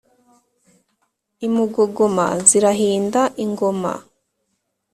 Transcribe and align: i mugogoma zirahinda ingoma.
i 1.45 1.47
mugogoma 1.53 2.27
zirahinda 2.47 3.21
ingoma. 3.43 3.93